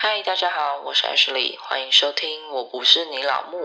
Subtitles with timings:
[0.00, 3.58] 嗨，大家好，我是 Ashley，欢迎收听《我不是你老木》。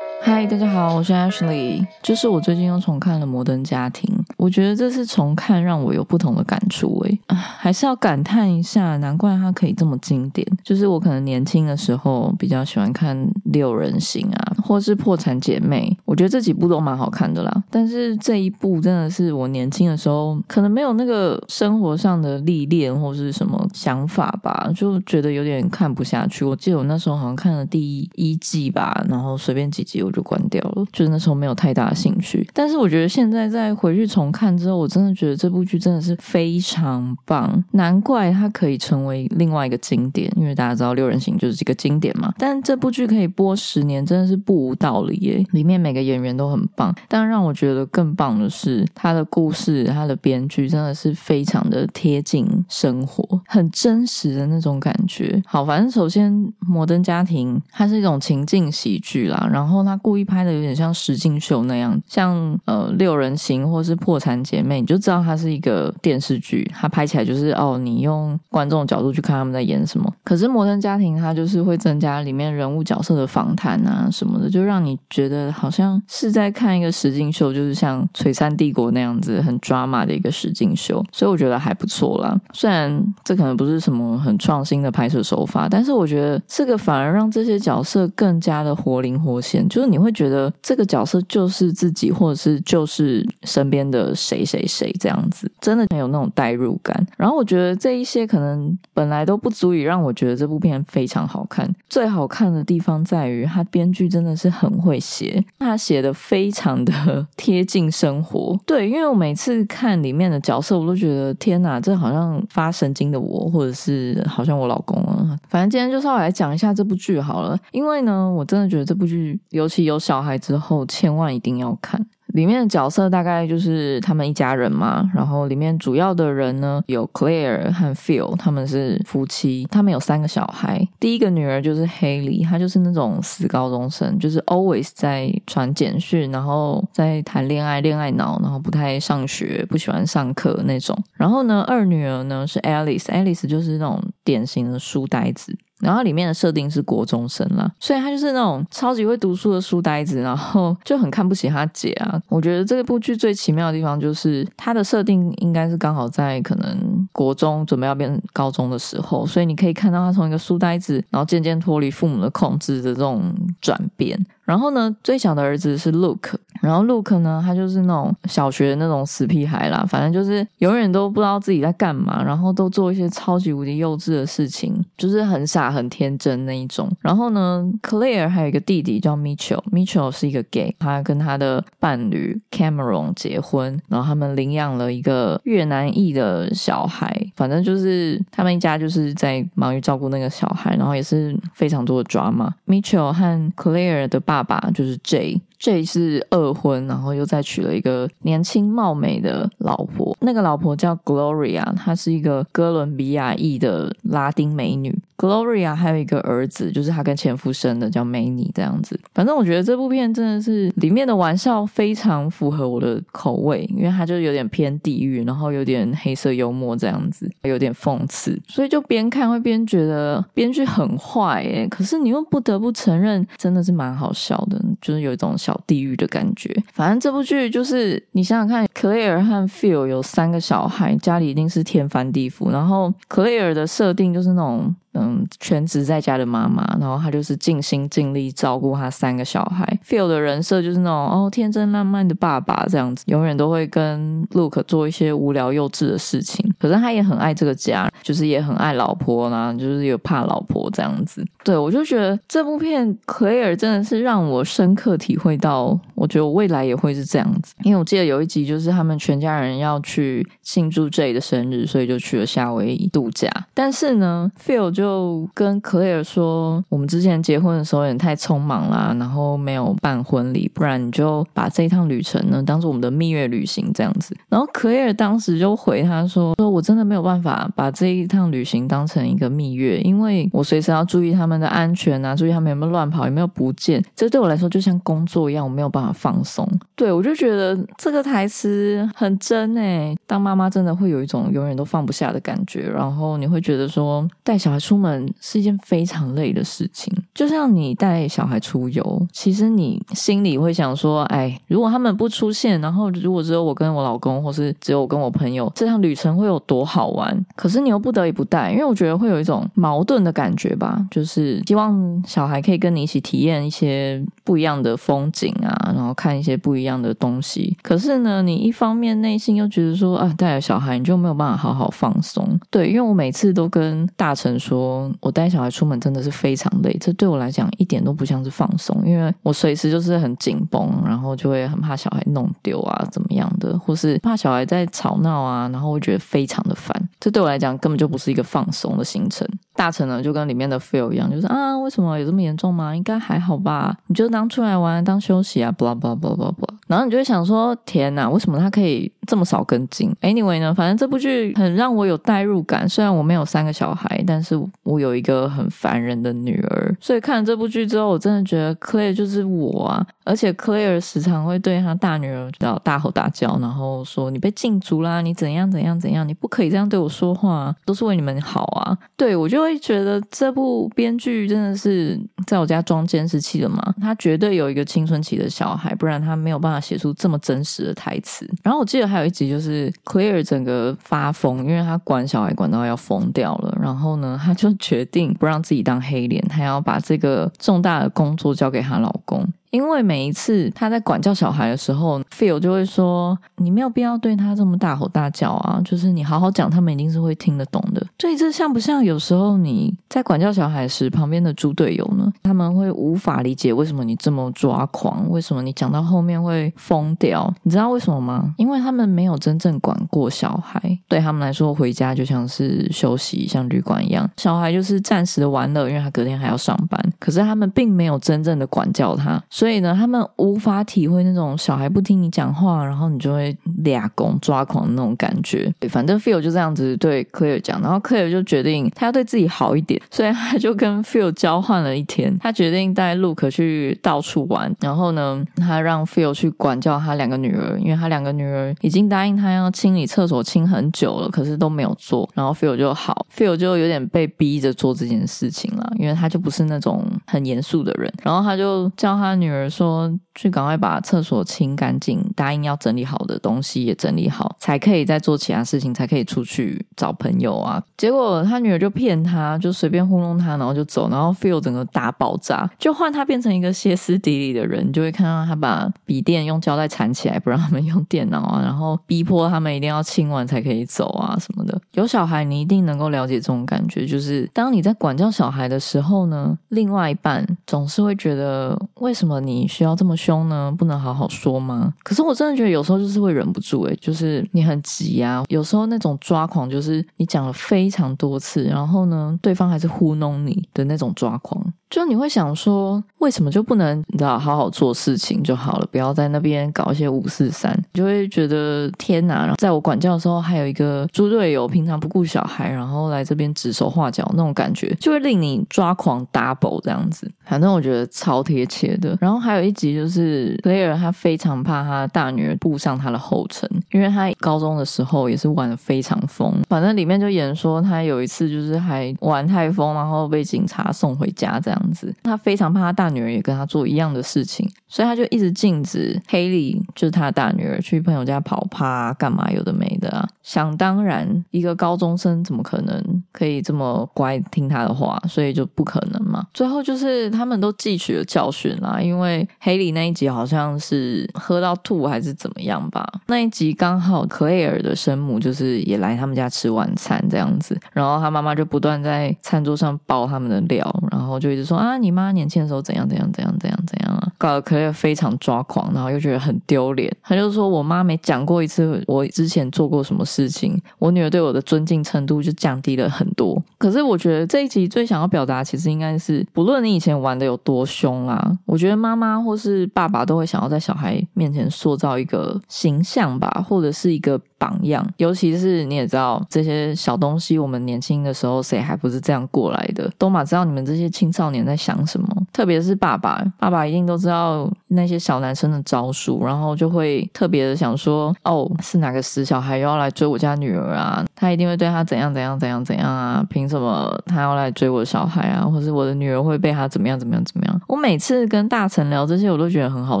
[0.20, 1.86] 嗨，大家好，我是 Ashley。
[2.02, 7.00] 就是我最近又重看了《摩登家庭》，我觉得这次重看让我有不同的感触。
[7.04, 7.18] 诶，
[7.58, 10.46] 还是要感叹一下，难怪它可以这么经典。
[10.62, 17.64] 就是我可能年轻的时候比较喜欢看《六人行》啊，或是《破产姐妹》，我觉得这几部都蛮好看的啦。
[17.70, 26.44] 但是这一部真的是我年轻的时候可能没有那个生活上的历练或是什么想法吧，就觉得有点看不下去。
[26.44, 32.46] 我记得我那时候好像看了第一季吧，然后随便几集我就关掉了，就是那时候没有太大的兴趣。
[32.52, 40.30] 但是我觉得现在再回去重看之后，我真的觉得这部剧真的是非常棒，难怪它可以成为另外一个经典。
[40.36, 45.42] 因为大家知道《六人行》就是这个经典嘛，但这部剧可以播十年，真的是不无道理耶。
[45.52, 55.42] 里面每个演员都很棒，但让我觉得更棒的是他的故事，他的编剧真的是非常的贴近生活，很真实的那种感觉。
[55.46, 70.12] 好，反正首先《摩登家庭》它是一种情境喜剧啦，然后他故意拍的有点像实境秀那样，像呃《六人行》或是《破产姐妹》，你就知道它是一个电视剧，它拍起来就是哦，你用观众的角度去看他们在演什么。
[70.24, 82.38] 可是《摩登家庭》它就是会增加里面人物角色的访谈啊什么的，就让你觉得好像是在看一个实境秀，就是像《璀璨帝国》那样子很 drama 的一个实境秀，所以我觉得还不错啦。
[82.52, 97.06] 虽然这可能不是什么很创新的拍摄手法，但是我觉得这个反而让这些角色更加的活灵活现，就是你会觉得这个角色就是自己，或者是就是身边的谁谁谁这样子，真的很有那种代入感。
[97.16, 101.72] 然后我觉得这一些可能本来都不足以让我觉得这部片非常好看。
[101.88, 108.56] 最好看的地方在于，他编剧真的是很会写，他写的非常的 贴近生活。
[108.64, 115.36] 对，因为我每次看里面的角色，我都觉得天哪，这好像发神经的我，或者是好像我老公啊。
[115.48, 122.06] 反正今天就稍微来讲一下这部剧好了，因为呢，我真的觉得这部剧，尤其有小孩之后，千万一定要看。
[122.32, 130.86] 里面的角色大概就是他们一家人嘛，然后里面主要的人呢有 Claire 和 Phil，他们是夫妻，他们有三个小孩。
[130.98, 140.96] 第一个女儿就是 Haley，她就是那种死高中生，就是 always 在传简讯，然后在谈恋爱，恋爱脑，然后不太上学，不喜欢上课那种。
[141.14, 145.56] 然后呢，二女儿呢是 Alice，Alice 就是那种典型的书呆子。
[145.82, 152.20] 然后里面的设定是国中生啦，所以他就是那种超级会读书的书呆子，然后就很看不起他姐啊。
[152.28, 164.24] 我觉得这部剧最奇妙的地方就是它的设定应该是刚好在可能国中准备要变高中的时候，所以你可以看到他从一个书呆子，然后渐渐脱离父母的控制的这种转变。
[164.44, 176.88] 然后呢，最小的儿子是 Luke，然后 Luke 呢，他就是那种小学的那种死屁孩啦，反正就是永远都不知道自己在干嘛，然后都做一些超级无敌幼稚的事情，就是很傻很天真那一种。
[177.00, 192.54] 然后呢，Claire 还有一个弟弟叫 Mitchell，Mitchell 是一个 gay，他跟他的伴侣 Cameron 结婚，然后他们领养了一个越南裔的小孩，反正就是他们一家就是在忙于照顾那个小孩，然后也是非常多的抓嘛。
[192.66, 204.92] Mitchell 和 Claire 的爸爸就是 J，这是二婚，然后又再娶了一个年轻貌美的老婆，那个老婆叫 Gloria，她是一个哥伦比亚裔的拉丁美女。
[205.16, 208.98] Gloria 还有一个儿子，就是她跟前夫生的，叫梅尼这样子。
[209.14, 226.52] 反正我觉得这部片真的是里面的玩笑非常符合我的口味，因为它就有点偏地狱，然后有点黑色幽默这样子，有点讽刺，所以就边看会边觉得编剧很坏诶，可是你又不得不承认，真的是蛮好笑的，就是有一种小地狱的感觉。
[226.72, 232.50] 反正这部剧就是你想想看，Claire 和 Phil 有三个小孩，家里一定是天翻地覆。
[232.50, 234.74] 然后 Claire 的设定就是那种。
[234.94, 239.78] 嗯，全职在家的妈妈，然后她就是尽心尽力照顾她三个小孩。
[239.86, 246.52] Phil 的人设就是那种哦，天真烂漫的爸爸这样子，永远都会跟 Luke 做一些无聊幼稚的事情。
[246.58, 251.24] 可是他也很爱这个家，就是也很爱老婆呢，就是有怕老婆这样子。
[251.42, 257.54] 对我就觉得这部片 Claire 真的是让我深刻体会到，我觉得我未来也会是这样子。
[257.62, 263.28] 因为我记得有一集就是他们全家人要去庆祝 J 的生日，所以就去了夏威夷度假。
[263.54, 274.16] 但是呢，Phil 就就跟 Claire 说，我们之前结婚的时候有点太匆忙啦，然后没有办婚礼，不然你就把这一趟旅程呢当做我们的蜜月旅行这样子。
[274.28, 283.80] 然后 Claire 当时就回他说：“说我真的没有办法把这一趟旅行当成一个蜜月，因为我随时要注意他们的安全啊，注意他们有没有乱跑，有没有不见。
[283.94, 286.48] 这对我来说就像工作一样，我没有办法放松。
[286.74, 307.26] 对我就觉得这个台词很真诶，当妈妈真的会有一种永远都放不下的感觉，然后你会觉得说带小孩出出门是一件非常累的事情，就像你带小孩出游，其实你心里会想说，哎，如果他们不出现，然后如果只有我跟我老公，或是只有我跟我朋友，这趟旅程会有多好玩？
[307.36, 317.56] 可是你又不得已不带，因为我觉得会有一种矛盾的感觉吧，就是希望小孩可以跟你一起体验一些不一样的风景啊，然后看一些不一样的东西。
[317.62, 322.38] 可是呢，你一方面内心又觉得说，啊，带了小孩你就没有办法好好放松。
[322.50, 336.88] 对，因为我每次都跟大成说，我带小孩出门真的是非常累，这对我来讲一点都不像是放松，因为我随时就是很紧绷，然后就会很怕小孩弄丢啊，怎么样的，或是怕小孩在吵闹啊，然后我觉得非常的烦。
[337.02, 339.28] 这对我来讲根本就不是一个放松的行程。
[339.56, 342.74] 大成呢就跟里面的 feel 一样，就是啊，为什么有这么严重吗？
[342.76, 343.76] 应该还好吧？
[343.88, 346.54] 你就当出来玩，当休息啊，blah blah blah blah blah。
[346.68, 352.68] 然后你就会想说，天哪，为什么他可以这么少跟进？Anyway 呢，反正这部剧很让我有代入感。
[352.68, 359.86] 虽然我没有三个小孩，但是我有一个很烦人的女儿，所以看了这部剧之后，我真的觉得 Claire 就是我啊。
[360.04, 368.76] 而且 Claire 时常会对她大女儿叫大吼大叫，然后说你被禁足啦，你怎样怎样怎样，你不可以这样对我说话，都是为你们好啊。
[368.96, 373.74] 对我就会觉得这部编剧真的是在我家装监视器了嘛？
[373.80, 378.28] 他绝对有一个青春期的小孩，不然他没有办法写出这么真实的台词。
[378.42, 389.26] 然后我记得还有一集就是 Clear 整个发疯，因为他管小孩管到要疯掉了，然后呢，他就决定不让自己当黑脸，他要把这个重大的工作交给她老公。
[389.52, 402.10] 因为每一次他在管教小孩的时候，Phil 就会说：“你没有必要对他这么大吼大叫啊，就是你好好讲，他们一定是会听得懂的。”所以这像不像有时候你在管教小孩时，旁边的猪队友呢？
[402.22, 407.30] 他们会无法理解为什么你这么抓狂，为什么你讲到后面会疯掉？
[407.42, 408.34] 你知道为什么吗？
[408.38, 416.80] 因为他们没有真正管过小孩，对他们来说，回家就像是休息，像旅馆一样，小孩就是暂时的玩乐，因为他隔天还要上班。
[416.98, 419.22] 可是他们并没有真正的管教他。
[419.42, 425.52] 所以呢，他们无法体会那种小孩不听你讲话，然后你就会俩拱抓狂的那种感觉。
[425.58, 432.16] 对，反正 Phil 就这样子对 Claire 讲，然后 Claire 就决定他要对自己好一点，所以他就跟 Phil 交换了一天。
[432.20, 442.08] 他决定带 Luke 去到处玩，然后呢，他让 Phil 去管教他两个女儿，因为他两个女儿已经答应他要清理厕所清很久了，可是都没有做。
[442.14, 447.92] 然后 Phil 就好，Phil 就有点被逼着做这件事情了，因为他就不是那种很严肃的人。
[448.04, 449.90] 然后他就叫他女儿说。
[450.14, 457.62] 去赶快把厕所清干净，答应要整理好的东西也整理好，才可以再做其他事情，才可以出去找朋友啊。
[457.78, 471.58] 结果他女儿就骗他，就随便糊弄他，然后就走，然后 feel 整个大爆炸，就换他变成一个歇斯底里的人，就会看到他把笔电用胶带缠起来，不让他们用电脑啊，然后逼迫他们一定要清完才可以走啊什么的。
[471.72, 479.96] 有小孩，你一定能够了解这种感觉，就是当你在管教小孩的时候呢，另外一半总是会觉得，为什么你需要这么。
[480.04, 481.72] 凶呢，不能好好说吗？
[481.82, 491.42] 可是我真的觉得有时候就是会忍不住，诶，就是你很急啊，有时候那种抓狂，就是你讲了非常多次，然后呢，对方还是糊弄你的那种抓狂。
[491.72, 499.20] 就你会想说，为什么就不能你知道好好做事情就好了，不要在那边搞一些五四三，就会觉得天哪！
[499.20, 507.10] 然后在我管教的时候，还有一个猪队友，平常不顾小孩，然后来这边指手画脚，那种感觉就会令你抓狂 double 这样子。
[507.24, 508.94] 反正我觉得超贴切的。
[509.00, 516.34] 然后还有一集就是 Claire 他非常怕他大女儿步上他的后尘，因为他高中的时候也是玩的非常疯。
[516.50, 521.61] 反正里面就演说他有一次就是还玩太疯，然后被警察送回家这样。
[521.62, 530.08] 样子，他非常怕他大女儿也跟他做一样的事情，所以他就一直禁止黑莉，就是他的大女儿去朋友家跑趴干嘛，有的没的啊。
[530.22, 535.00] 想当然，一个高中生怎么可能可以这么乖听他的话？
[535.08, 536.26] 所以就不可能嘛。
[536.32, 542.86] 最后就是他们都汲取了教训啦，因为黑里那一集好像是喝到吐还是怎么样吧。
[543.06, 551.56] 那一集刚好克莱尔的生母就是也来他们家吃晚餐这样子，然后他妈妈就不断在餐桌上爆他们的料，然后就一直说。
[551.56, 556.90] 啊，你妈年轻的时候怎样怎样怎样怎样怎样啊，搞得克莱尔非常抓狂，然后又觉得很丢脸。
[557.02, 563.42] 他就说我妈没讲过一次我之前做过什么事情，我女儿对我的尊敬程度就降低了很很多。
[563.58, 574.20] 可是我觉得这一集最想要表达，其实应该是不论你以前玩的有多凶啊，我觉得妈妈或是爸爸都会想要在小孩面前塑造一个形象吧，或者是一个。
[574.42, 579.88] 榜样，尤其是你也知道这些小东西，我们年轻的时候谁还不是这样过来的？
[579.96, 591.04] 都马知道你们这些青少年在想什么，特别是爸爸，爸爸一定都知道那些小男生的招数，然后就会特别的想说，哦，是哪个死小孩又要来追我家女儿啊？
[591.14, 593.24] 他一定会对他怎样怎样怎样怎样啊？
[593.28, 595.44] 凭什么他要来追我小孩啊？
[595.44, 597.60] 或是我的女儿会被他怎么样怎么样怎么样？
[597.68, 600.00] 我每次跟大臣聊这些，我都觉得很好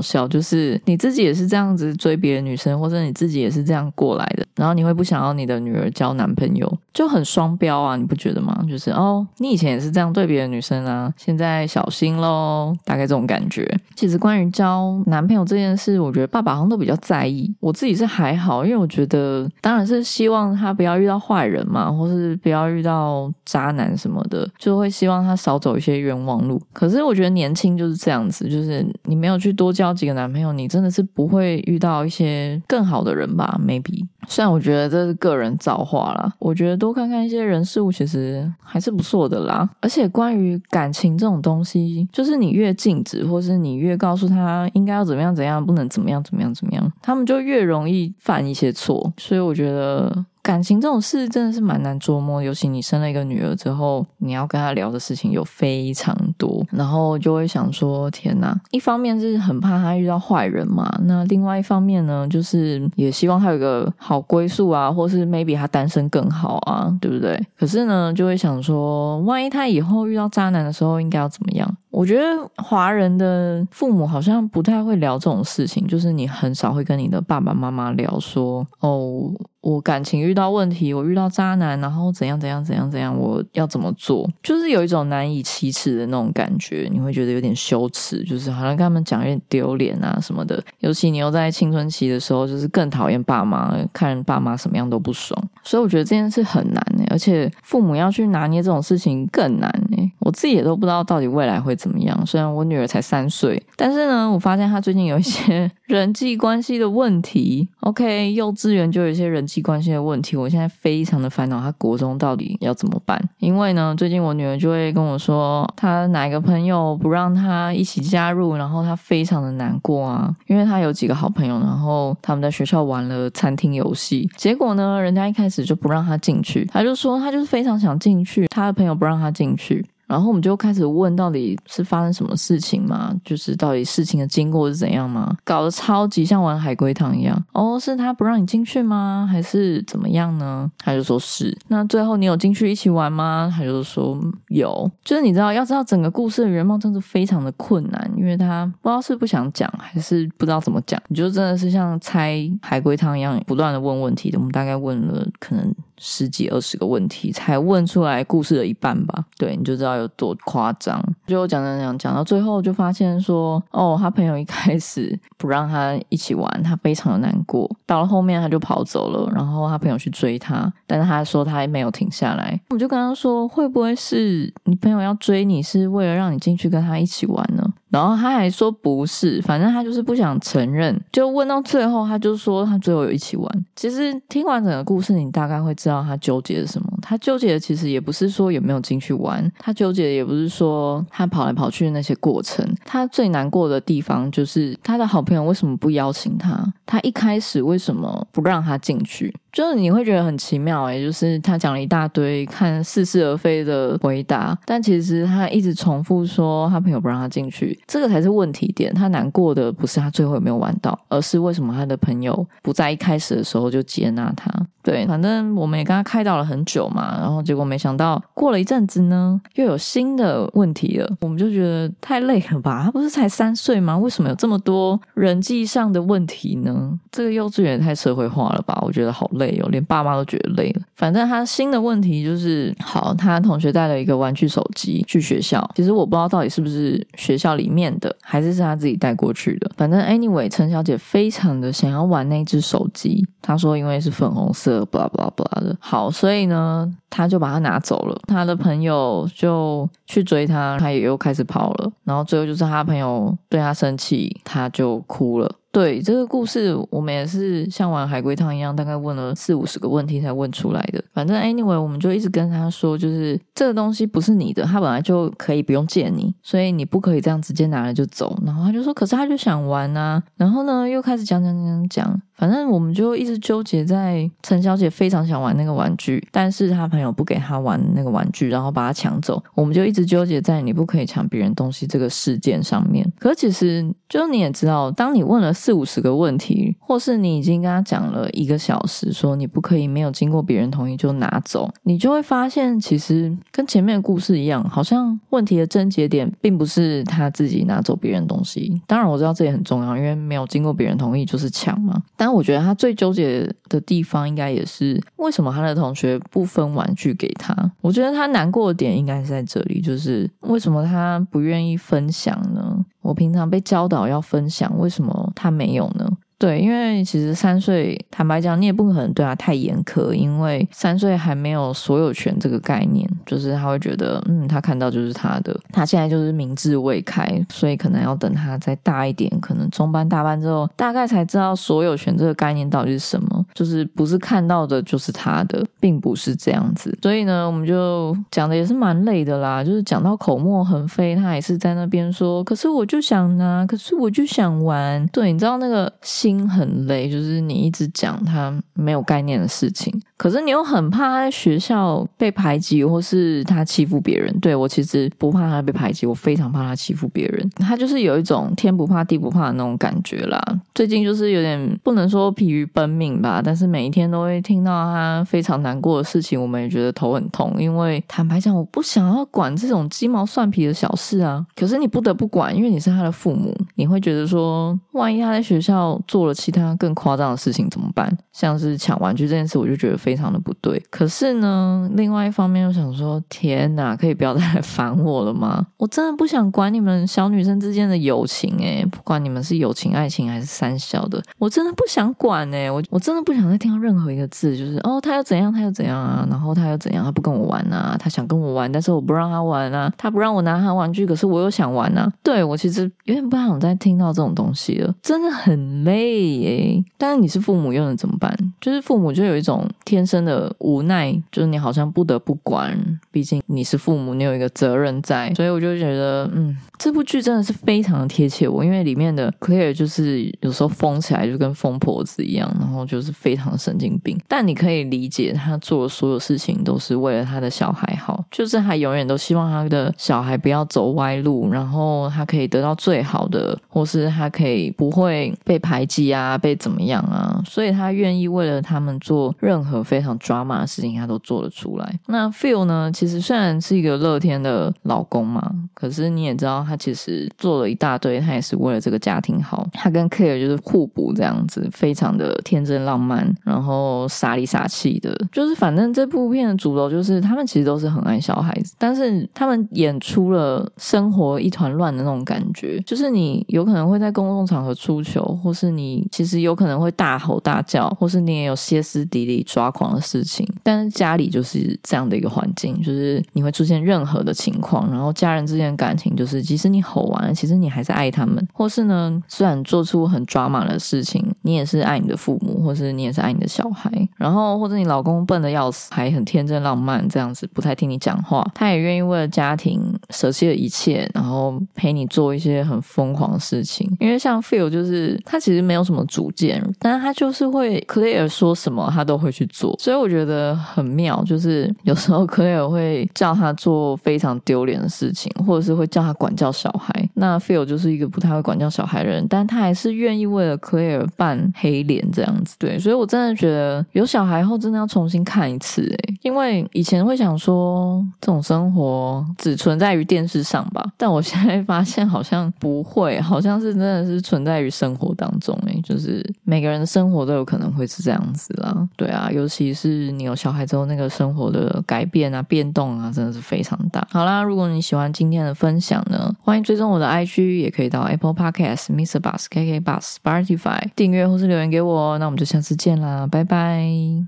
[0.00, 8.58] 笑，就是你自己也是这样子追别的女生，或者你自己也是这样过来的，然后你会不想要你的女儿交男朋友，就很双标啊，你不觉得吗？
[8.68, 13.70] 就是哦，你以前也是这样对别的女生啊，现在小心喽，大概这种感觉。
[13.94, 26.58] 其实关于交男朋友这件事，我觉得爸爸好像都比较在意，我自己是还好，因为我觉得当然是希望他不要遇到坏人嘛，或是不要遇到渣男什么的，就会希望他少走一些冤枉路。
[26.72, 34.06] 可是我觉得年轻就是这样子，就是你没有去多交几个男朋友，你真的是不会遇到一些更好的人吧？Maybe。
[34.28, 39.68] 虽然我觉得这是个人造化啦，我觉得多看看一些人事物，其实还是不错的啦。
[39.80, 49.12] 而且关于感情这种东西，就是你越禁止，或是你越告诉他应该要怎么样怎样，不能怎么样怎么样怎么样，他们就越容易犯一些错。
[49.16, 50.24] 所以我觉得。
[50.42, 58.52] 感情这种事真的是蛮难捉摸，尤其你生了一个女儿之后，你要跟她聊的事情有非常多，然后就会想说：天哪！
[58.72, 67.40] 一方面是很怕她遇到坏人嘛，那另外一方面呢，就是也希望她有个好归宿啊，或是 maybe 她单身更好啊，对不对？
[67.56, 71.76] 可是呢，就会想说，万一她以后遇到渣男的时候，应该要怎么样？
[71.92, 79.30] 我觉得华人的父母好像不太会聊这种事情，就是你很少会跟你的爸爸妈妈聊说：哦。
[79.62, 84.28] 我感情遇到问题，我遇到渣男，然后怎样怎样怎样怎样，我要怎么做？
[84.42, 90.60] 就是有一种难以启齿的那种感觉，你会觉得有点羞耻，就是好像跟他们讲有点丢脸啊什么的。
[90.80, 95.40] 尤其你又在青春期的时候，就是更讨厌爸妈，看爸妈什么样都不爽。
[95.62, 100.12] 所以我觉得这件事很难诶，而且父母要去拿捏这种事情更难诶。
[100.24, 102.26] 我自己也都不知道到底未来会怎么样。
[102.26, 107.68] 虽然我女儿才三岁，但是呢，我发现她最近有一些 人际关系的问题。
[107.80, 109.62] OK，幼稚园就有一些人际。
[109.62, 113.22] 关系的问题，我现在非常的烦恼，她国中到底要怎么办？
[113.38, 129.84] 因为呢，最近我女儿就会跟我说，她哪个朋友不让她一起加入，然后她非常的难过啊，因为她有几个好朋友，然后他们在学校玩了餐厅游戏，结果呢，人家一开始就不让她进去，她就说她就是非常想进去，她的朋友不让她进去。
[130.12, 133.10] 然后我们就开始问，到底是发生什么事情嘛？
[133.24, 135.34] 就是到底事情的经过是怎样吗？
[135.42, 137.42] 搞得超级像玩海龟汤一样。
[137.52, 139.26] 哦，是他不让你进去吗？
[139.30, 140.70] 还是怎么样呢？
[140.76, 141.56] 他就说是。
[141.68, 143.50] 那最后你有进去一起玩吗？
[143.56, 144.90] 他就说有。
[145.02, 151.00] 就是你知道，要知道整个故事的原貌，真的非常的困难，因为他不知道是不想讲，还是不知道怎么讲。
[151.08, 154.38] 你就真的是像猜海龟汤一样，不断的问问题的。
[154.38, 155.74] 我们大概问了可能。
[156.04, 161.00] 十几二十个问题才问出来故事的一半吧，对，你就知道有多夸张。
[161.28, 167.70] 就讲讲讲讲到最后，就发现说，哦，他朋友一开始不让他一起玩，他非常的难过。
[167.86, 172.60] 到了后面他就跑走了，然后他朋友去追他，但是他说他还没有停下来。
[172.70, 177.64] 我就跟他说，会不会是你朋友要追你，是为了让你进去跟他一起玩呢？
[177.92, 180.98] 然后他还说不是，反正他就是不想承认。
[181.12, 183.66] 就问到最后，他就说他最后有一起玩。
[183.76, 186.88] 其实听完整个故事，你大概会知道他纠结什么。
[187.02, 192.66] 他纠结的其实也不是说有没有进去玩，他纠结的也不是说他跑来跑去的那些过程。
[192.86, 196.64] 他最难过的地方就是他的好朋友为什么不邀请他？
[196.86, 199.34] 他一开始为什么不让他进去？
[199.52, 208.92] 就是你会觉得很奇妙诶，就是他讲了一大堆看似是而非的回答，但其实他一直重复说他朋友不让他进去，这个才是问题点。
[208.94, 214.50] 他难过的不是他最后有没有玩到，而是为什么他的朋友不在一开始的时候就接纳他。
[214.82, 221.08] 对，反正我们也跟他开导了很久嘛，然后结果没想到过了一阵子呢，又有新的问题了。
[221.20, 222.82] 我们就觉得太累了吧？
[222.84, 223.96] 他不是才三岁吗？
[223.96, 226.98] 为什么有这么多人际上的问题呢？
[227.12, 228.76] 这个幼稚园太社会化了吧？
[228.84, 230.82] 我觉得好累累哦，连爸妈都觉得累了。
[230.94, 239.70] 反正他新的问题就是，好，他同学带了一个玩具手机去学校，其实我不知道到底是不是学校里面的，还是是他自己带过去的。
[239.76, 244.82] 反正 anyway，陈小姐非常的想要玩那只手机，她说因为是粉红色。
[244.92, 248.18] blah blah blah 的好，所以呢，他就把它拿走了。
[248.26, 251.92] 他的朋友就去追他，他也又开始跑了。
[252.04, 255.56] 然后最后就是他朋友对他生气，他就哭了。
[255.70, 261.02] 对这个故事，我们也是像玩海龟汤一样，大概问了四五十个问题才问出来的。
[261.14, 268.36] 反正 anyway，我们就一直跟他说，就是这个东西不是你的，他本来就可以不用借你，所以你不可以这样直接拿了就走。
[268.44, 270.22] 然后他就说，可是他就想玩啊。
[270.36, 277.01] 然后呢，又开始讲讲讲讲，反正我们就一直纠结在陈小姐非常想玩那个玩具，但是她朋。
[277.02, 283.10] 友不给他玩那个玩具，然后把他抢走，我们就一直纠结在你不可以抢别人东西这个事件上面。
[283.18, 298.80] 可其实，就你也知道，当你问了四五十个问题，或是你已经跟他讲了一个小时，说你不可以没有经过别人同意就拿走，你就会发现，其实跟前面的故事一样，好像问题的症结点并不是他自己拿走别人东西。
[298.86, 302.00] 当然，我知道这也很重要，因为没有经过别人同意就是抢嘛。
[302.16, 307.54] 但我觉得他最纠结的地方，应该也是为什么他的同学不分玩具给他。
[307.80, 312.84] 我觉得他难过的点应该是在这里，就是为什么他不愿意分享呢？
[313.00, 316.08] 我平常被教导要分享，为什么他没有呢？
[316.38, 336.98] 对，因为其实三岁，坦白讲，你也不可能对他太严苛，因为三岁还没有所有权这个概念，就是他会觉得，嗯，他看到就是他的，他现在就是明智未开，所以可能要等他再大一点，可能中班、大班之后，大概才知道所有权这个概念到底是什么，就是不是看到的就是他的，并不是这样子。
[337.02, 346.32] 所以呢，我们就讲的也是蛮累的啦，就是讲到口沫横飞，他也是在那边说，可是我就想拿，可是我就想玩，对，你知道那个心。
[346.32, 354.34] 心很累，就是你一直讲他没有概念的事情，可是你又很怕他在学校被排挤，或是他欺负别人。
[354.40, 357.50] 对我其实不怕他被排挤，我非常怕他欺负别人。
[357.56, 360.40] 他就是有一种天不怕地不怕的那种感觉啦。
[360.74, 367.54] 最近就是有点不能说疲于奔命吧，但是每一天都会听到他非常难过的事情，我们也觉得头很痛。
[367.58, 376.22] 因为坦白讲，我不想要管这种鸡毛蒜皮的小事啊，可是你不得不管，因为你是他的父母，你会觉得说，万一他在学校做。
[376.22, 378.16] 了其他更夸张的事情怎么办？
[378.32, 380.80] 像是抢玩具这件事，我就觉得非常的不对。
[380.88, 385.66] 可是呢，另外一方面又想说，天哪，可以不要再来烦我了吗？
[385.76, 402.12] 我真的不想管你们小女生之间的友情，诶，不管你们是友情、爱情还是三小的，我真的不想管，诶，我我真的不不想再听到任何一个字，就是哦，他又怎样，他又怎样啊，然后他又怎样，他不跟我玩啊，他想跟我玩，但是我不让他玩啊，他不让我拿他玩具，可是我又想玩啊。
[402.22, 405.92] 对我其实有点不想再听到这种东西了，真的很累。
[406.22, 408.36] 耶，但是你是父母又能怎么办？
[408.60, 412.76] 就是父母就有一种天生的无奈，就是你好像不得不管，
[413.10, 415.32] 毕竟你是父母，你有一个责任在。
[415.34, 424.20] 所以我就觉得，嗯，这部剧真的是非常的贴切我，因为里面的 Claire 就是有时候疯起来就跟疯婆子一样，然后就是非常神经病。
[424.28, 436.02] 但你可以理解他做的所有事情都是为了他的小孩好，就是他永远都希望他的小孩不要走歪路，然后他可以得到最好的，或是他可以不会被排挤。
[436.12, 437.40] 啊，被怎么样啊？
[437.46, 442.00] 所以他愿意为了他们做任何非常抓马的事情，他都做得出来。
[442.06, 442.90] 那 Phil 呢？
[442.92, 449.66] 其实虽然是一个乐天的老公嘛，可是你也知道，他其实做了一大堆，他也是为了这个家庭好。
[449.72, 453.11] 他跟 Care 就是互补这样子，非常的天真浪漫，
[453.44, 455.16] 然后傻里傻气的。
[455.32, 462.80] 就是反正这部片的主轴就是他们其实都是很爱小孩子，但是他们演出了生活一团乱的那种感觉。
[462.86, 466.06] 就是你有可能会在公共场合出糗，或是你。
[466.12, 470.46] 其实有可能会大吼大叫，或是你也有歇斯底里抓狂的事情。
[470.62, 478.46] 但是家里就是这样的一个环境，就是你会出现任何的情况，然后家人之间的感情就是，即使你吼完，其实你还是爱他们。
[478.52, 483.90] 或是呢，虽然做出很抓马的事情，你也是爱你的父母，或是你也是爱你的小孩。
[484.16, 493.86] 然后或者你老公笨的要死，还很天真浪漫这样子，不太听你讲话，他也愿意为了家庭舍弃了一切，然后陪你做一些很疯狂的事情。
[494.00, 495.82] 因为像 Phil 就是他其实没有。
[495.82, 496.62] 什么主见？
[496.78, 501.20] 但是他就是会 Clear 说什么，他都会去做，所以我觉得很妙。
[501.24, 507.08] 就是有时候 Clear 会叫他做非常丢脸的事情，或者是会叫他管教小孩。
[507.14, 512.56] 那 Phil 就是一个不太会管教小孩的人，但他还是愿意为了 clear 办黑脸这样子。
[512.58, 525.80] 对，所以我真的觉得有小孩后真的要重新看一次诶，因为以前会想说这种生活只存在于电视上吧，但我现在发现好像不会，好像是真的是存在于生活当中诶。
[525.82, 534.06] 就是每个人的生活都有可能会是这样子啦，对啊，尤其是你有小孩之后，那个生活的改变啊、变动啊，真的是非常大。
[534.10, 539.18] 好啦，如果你喜欢今天的分享呢，欢迎追踪我的 IG，也可以到 Apple Podcast、Mr.
[539.18, 542.16] Bus、KK Bus、Spotify 订阅或是留言给我。
[542.18, 544.12] 那我们就下次见啦，拜拜。